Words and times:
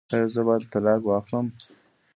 ایا 0.13 0.27
زه 0.33 0.41
باید 0.47 0.63
طلاق 0.73 1.01
واخلم؟ 1.05 1.47